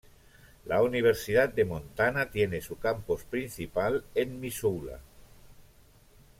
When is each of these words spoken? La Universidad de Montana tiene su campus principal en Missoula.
La 0.65 0.81
Universidad 0.81 1.49
de 1.49 1.63
Montana 1.63 2.31
tiene 2.31 2.59
su 2.61 2.79
campus 2.79 3.23
principal 3.23 4.03
en 4.15 4.39
Missoula. 4.39 4.99